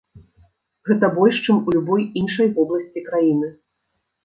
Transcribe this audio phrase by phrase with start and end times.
[0.89, 3.55] Гэта больш, чым у любой іншай вобласці краіны.